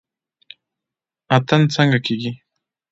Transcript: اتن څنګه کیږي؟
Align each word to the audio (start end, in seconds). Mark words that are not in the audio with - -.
اتن 1.35 1.61
څنګه 1.75 1.99
کیږي؟ 2.05 2.31